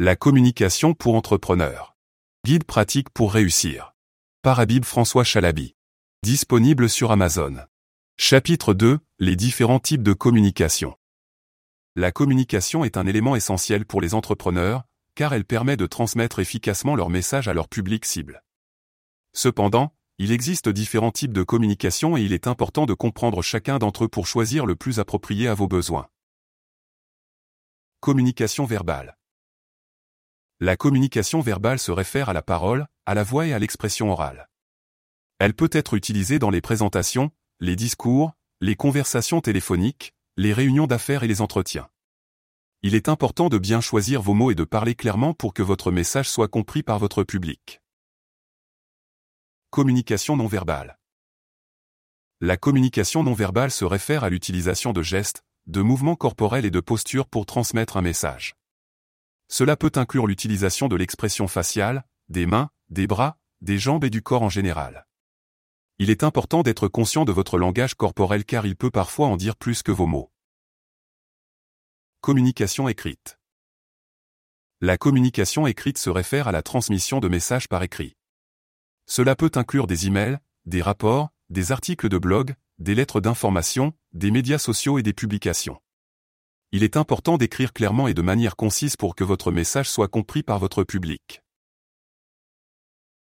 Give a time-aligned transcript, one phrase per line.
[0.00, 1.96] La communication pour entrepreneurs.
[2.44, 3.94] Guide pratique pour réussir.
[4.42, 5.76] Par Habib François Chalabi.
[6.24, 7.58] Disponible sur Amazon.
[8.18, 8.98] Chapitre 2.
[9.20, 10.96] Les différents types de communication.
[11.94, 14.82] La communication est un élément essentiel pour les entrepreneurs,
[15.14, 18.42] car elle permet de transmettre efficacement leur message à leur public cible.
[19.32, 24.06] Cependant, il existe différents types de communication et il est important de comprendre chacun d'entre
[24.06, 26.08] eux pour choisir le plus approprié à vos besoins.
[28.00, 29.16] Communication verbale.
[30.64, 34.48] La communication verbale se réfère à la parole, à la voix et à l'expression orale.
[35.38, 41.22] Elle peut être utilisée dans les présentations, les discours, les conversations téléphoniques, les réunions d'affaires
[41.22, 41.90] et les entretiens.
[42.80, 45.90] Il est important de bien choisir vos mots et de parler clairement pour que votre
[45.90, 47.82] message soit compris par votre public.
[49.68, 50.98] Communication non verbale.
[52.40, 56.80] La communication non verbale se réfère à l'utilisation de gestes, de mouvements corporels et de
[56.80, 58.54] postures pour transmettre un message.
[59.48, 64.22] Cela peut inclure l'utilisation de l'expression faciale, des mains, des bras, des jambes et du
[64.22, 65.06] corps en général.
[65.98, 69.56] Il est important d'être conscient de votre langage corporel car il peut parfois en dire
[69.56, 70.32] plus que vos mots.
[72.20, 73.38] Communication écrite.
[74.80, 78.16] La communication écrite se réfère à la transmission de messages par écrit.
[79.06, 84.30] Cela peut inclure des emails, des rapports, des articles de blog, des lettres d'information, des
[84.30, 85.80] médias sociaux et des publications.
[86.76, 90.42] Il est important d'écrire clairement et de manière concise pour que votre message soit compris
[90.42, 91.40] par votre public.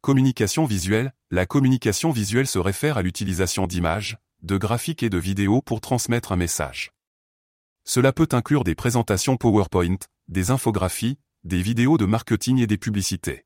[0.00, 1.12] Communication visuelle.
[1.32, 6.30] La communication visuelle se réfère à l'utilisation d'images, de graphiques et de vidéos pour transmettre
[6.30, 6.92] un message.
[7.82, 9.98] Cela peut inclure des présentations PowerPoint,
[10.28, 13.44] des infographies, des vidéos de marketing et des publicités.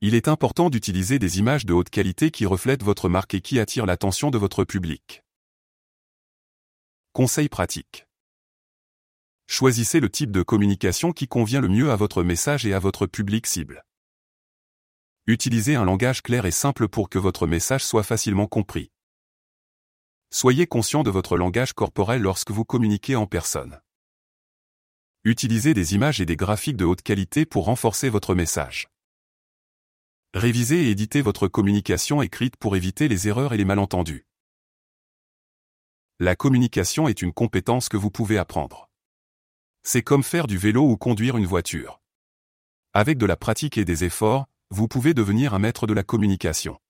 [0.00, 3.60] Il est important d'utiliser des images de haute qualité qui reflètent votre marque et qui
[3.60, 5.22] attirent l'attention de votre public.
[7.12, 8.05] Conseil pratique.
[9.48, 13.06] Choisissez le type de communication qui convient le mieux à votre message et à votre
[13.06, 13.84] public cible.
[15.26, 18.90] Utilisez un langage clair et simple pour que votre message soit facilement compris.
[20.30, 23.80] Soyez conscient de votre langage corporel lorsque vous communiquez en personne.
[25.24, 28.88] Utilisez des images et des graphiques de haute qualité pour renforcer votre message.
[30.34, 34.26] Révisez et éditez votre communication écrite pour éviter les erreurs et les malentendus.
[36.18, 38.90] La communication est une compétence que vous pouvez apprendre.
[39.88, 42.00] C'est comme faire du vélo ou conduire une voiture.
[42.92, 46.80] Avec de la pratique et des efforts, vous pouvez devenir un maître de la communication.